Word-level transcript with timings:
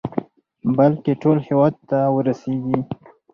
بلكې 0.77 1.13
ټول 1.21 1.37
هېواد 1.47 1.73
ته 1.89 1.99
ورسېږي. 2.15 2.77